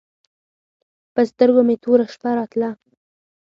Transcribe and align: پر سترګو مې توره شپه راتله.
پر 1.13 1.23
سترګو 1.31 1.61
مې 1.67 1.75
توره 1.83 2.05
شپه 2.13 2.29
راتله. 2.37 2.69